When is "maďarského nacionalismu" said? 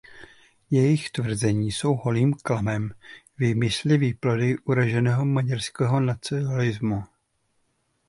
5.25-7.03